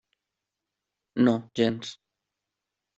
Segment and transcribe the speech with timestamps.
[1.27, 1.95] No, gens.